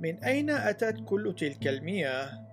من 0.00 0.24
أين 0.24 0.50
أتت 0.50 0.96
كل 1.04 1.34
تلك 1.38 1.68
المياه؟ 1.68 2.48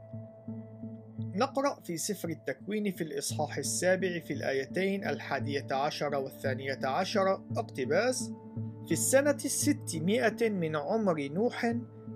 نقرأ 1.36 1.82
في 1.84 1.98
سفر 1.98 2.30
التكوين 2.30 2.92
في 2.92 3.04
الإصحاح 3.04 3.58
السابع 3.58 4.20
في 4.20 4.34
الآيتين 4.34 5.08
الحادية 5.08 5.68
عشر 5.72 6.16
والثانية 6.16 6.80
عشر 6.84 7.34
اقتباس 7.58 8.32
في 8.88 8.92
السنة 8.92 9.38
الستمائة 9.46 10.50
من 10.50 10.76
عمر 10.76 11.28
نوح 11.28 11.62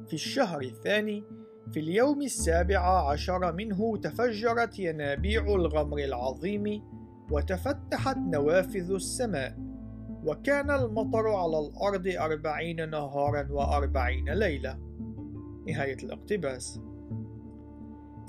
في 0.07 0.14
الشهر 0.14 0.62
الثاني 0.62 1.24
في 1.71 1.80
اليوم 1.80 2.21
السابع 2.21 3.10
عشر 3.11 3.54
منه 3.54 3.98
تفجرت 3.98 4.80
ينابيع 4.80 5.42
الغمر 5.42 5.98
العظيم 5.98 6.82
وتفتحت 7.32 8.18
نوافذ 8.18 8.92
السماء 8.92 9.57
وكان 10.24 10.71
المطر 10.71 11.28
على 11.28 11.60
الأرض 11.60 12.07
أربعين 12.07 12.89
نهارا 12.89 13.48
وأربعين 13.52 14.30
ليلة 14.30 14.89
نهاية 15.68 15.98
الاقتباس. 16.04 16.80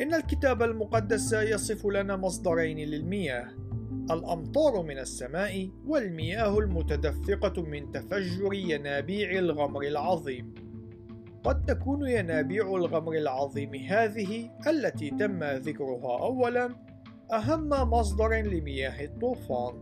إن 0.01 0.15
الكتاب 0.15 0.62
المقدس 0.62 1.33
يصف 1.33 1.87
لنا 1.87 2.16
مصدرين 2.16 2.79
للمياه. 2.79 3.48
الأمطار 4.11 4.83
من 4.83 4.98
السماء 4.98 5.70
والمياه 5.87 6.59
المتدفقة 6.59 7.62
من 7.62 7.93
تفجر 7.93 8.55
ينابيع 8.55 9.39
الغمر 9.39 9.83
العظيم. 9.83 10.55
قد 11.45 11.65
تكون 11.65 12.09
ينابيع 12.09 12.77
الغمر 12.77 13.12
العظيم 13.12 13.75
هذه 13.75 14.51
التي 14.67 15.11
تم 15.11 15.45
ذكرها 15.45 16.20
أولا 16.20 16.75
أهم 17.33 17.69
مصدر 17.69 18.28
لمياه 18.28 19.05
الطوفان. 19.05 19.75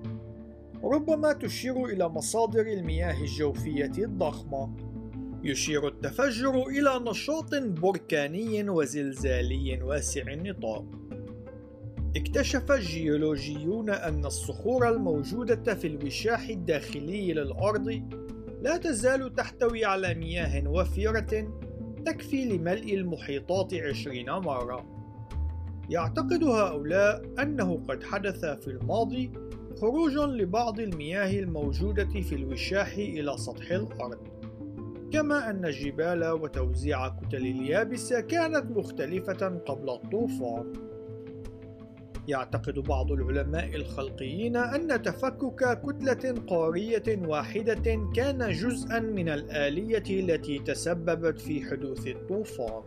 ربما 0.84 1.32
تشير 1.32 1.84
إلى 1.84 2.08
مصادر 2.08 2.66
المياه 2.66 3.20
الجوفية 3.20 3.92
الضخمة. 3.98 4.87
يشير 5.44 5.88
التفجر 5.88 6.66
إلى 6.66 7.10
نشاط 7.10 7.54
بركاني 7.54 8.68
وزلزالي 8.68 9.82
واسع 9.82 10.22
النطاق. 10.22 10.84
اكتشف 12.16 12.72
الجيولوجيون 12.72 13.90
أن 13.90 14.24
الصخور 14.24 14.88
الموجودة 14.88 15.74
في 15.74 15.86
الوشاح 15.86 16.48
الداخلي 16.48 17.32
للأرض 17.32 18.02
لا 18.62 18.76
تزال 18.76 19.34
تحتوي 19.34 19.84
على 19.84 20.14
مياه 20.14 20.68
وفيرة 20.68 21.52
تكفي 22.06 22.44
لملء 22.44 22.94
المحيطات 22.94 23.74
عشرين 23.74 24.30
مرة. 24.30 24.86
يعتقد 25.90 26.44
هؤلاء 26.44 27.22
أنه 27.42 27.82
قد 27.88 28.02
حدث 28.02 28.44
في 28.44 28.68
الماضي 28.68 29.32
خروج 29.80 30.12
لبعض 30.12 30.80
المياه 30.80 31.40
الموجودة 31.40 32.20
في 32.20 32.34
الوشاح 32.34 32.92
إلى 32.92 33.36
سطح 33.36 33.70
الأرض. 33.70 34.37
كما 35.12 35.50
أن 35.50 35.64
الجبال 35.64 36.24
وتوزيع 36.30 37.08
كتل 37.08 37.36
اليابسة 37.36 38.20
كانت 38.20 38.70
مختلفة 38.70 39.48
قبل 39.66 39.90
الطوفان. 39.90 40.72
يعتقد 42.28 42.78
بعض 42.78 43.12
العلماء 43.12 43.76
الخلقيين 43.76 44.56
أن 44.56 45.02
تفكك 45.02 45.80
كتلة 45.82 46.34
قارية 46.46 47.02
واحدة 47.08 48.08
كان 48.14 48.50
جزءا 48.50 48.98
من 48.98 49.28
الآلية 49.28 50.20
التي 50.20 50.58
تسببت 50.58 51.40
في 51.40 51.64
حدوث 51.70 52.06
الطوفان. 52.06 52.82